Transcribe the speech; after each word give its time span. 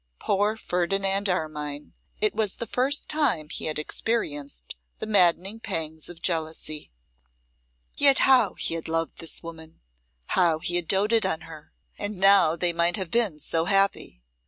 Poor 0.17 0.57
Ferdinand 0.57 1.29
Armine! 1.29 1.93
it 2.19 2.33
was 2.33 2.55
the 2.55 2.65
first 2.65 3.07
time 3.07 3.49
he 3.49 3.65
had 3.65 3.77
experienced 3.77 4.73
the 4.97 5.05
maddening 5.05 5.59
pangs 5.59 6.09
of 6.09 6.23
jealousy. 6.23 6.89
Yet 7.95 8.17
how 8.25 8.55
he 8.55 8.73
had 8.73 8.87
loved 8.87 9.19
this 9.19 9.43
woman! 9.43 9.79
How 10.33 10.57
he 10.57 10.75
had 10.77 10.87
doated 10.87 11.23
on 11.23 11.41
her! 11.41 11.71
And 11.99 12.17
now 12.17 12.55
they 12.55 12.73
might 12.73 12.97
have 12.97 13.11
been 13.11 13.37
so 13.37 13.65
happy! 13.65 14.23